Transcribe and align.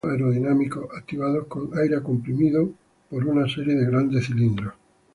Se 0.03 0.07
añadieron 0.07 0.31
frenos 0.31 0.35
aerodinámicos, 0.35 0.97
activados 0.97 1.45
con 1.47 1.77
aire 1.77 2.01
comprimido 2.01 2.73
por 3.07 3.23
una 3.23 3.47
serie 3.47 3.75
de 3.75 3.85
grandes 3.85 4.25
cilindros. 4.25 4.73